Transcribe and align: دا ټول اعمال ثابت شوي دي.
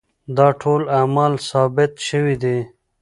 دا 0.37 0.47
ټول 0.61 0.81
اعمال 0.97 1.33
ثابت 1.49 1.91
شوي 2.07 2.35
دي. 2.43 2.57